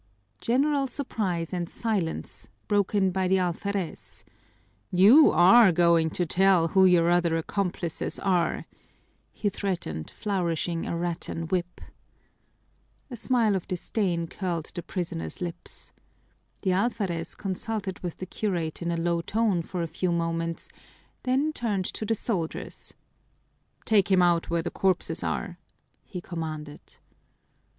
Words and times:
General 0.39 0.87
surprise 0.87 1.53
and 1.53 1.69
silence, 1.69 2.47
broken 2.67 3.11
by 3.11 3.27
the 3.27 3.37
alferez. 3.37 4.23
"You 4.91 5.29
are 5.29 5.71
going 5.71 6.09
to 6.09 6.25
tell 6.25 6.69
who 6.69 6.85
your 6.87 7.11
other 7.11 7.37
accomplices 7.37 8.17
are," 8.17 8.65
he 9.31 9.47
threatened, 9.47 10.09
flourishing 10.09 10.87
a 10.87 10.97
rattan 10.97 11.43
whip. 11.49 11.79
A 13.11 13.15
smile 13.15 13.55
of 13.55 13.67
disdain 13.67 14.25
curled 14.25 14.71
the 14.73 14.81
prisoner's 14.81 15.39
lips. 15.39 15.91
The 16.63 16.71
alferez 16.71 17.35
consulted 17.35 17.99
with 17.99 18.17
the 18.17 18.25
curate 18.25 18.81
in 18.81 18.89
a 18.91 18.97
low 18.97 19.21
tone 19.21 19.61
for 19.61 19.83
a 19.83 19.87
few 19.87 20.11
moments, 20.11 20.67
then 21.21 21.53
turned 21.53 21.85
to 21.85 22.07
the 22.07 22.15
soldiers. 22.15 22.95
"Take 23.85 24.09
him 24.09 24.23
out 24.23 24.49
where 24.49 24.63
the 24.63 24.71
corpses 24.71 25.23
are," 25.23 25.59
he 26.03 26.21
commanded. 26.21 26.97